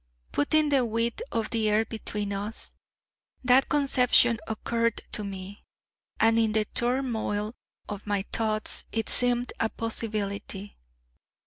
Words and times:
putting 0.31 0.69
the 0.69 0.83
width 0.83 1.21
of 1.31 1.51
the 1.51 1.71
earth 1.71 1.87
between 1.87 2.33
us? 2.33 2.73
That 3.43 3.69
conception 3.69 4.39
occurred 4.47 5.03
to 5.11 5.23
me: 5.23 5.63
and 6.19 6.39
in 6.39 6.53
the 6.53 6.65
turmoil 6.65 7.53
of 7.87 8.07
my 8.07 8.25
thoughts 8.33 8.85
it 8.91 9.09
seemed 9.09 9.53
a 9.59 9.69
possibility. 9.69 10.75